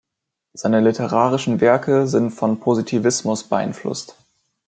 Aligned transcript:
Seine 0.53 0.79
literarischen 0.79 1.61
Werke 1.61 2.07
sind 2.07 2.31
von 2.31 2.59
Positivismus 2.59 3.43
beeinflusst. 3.43 4.15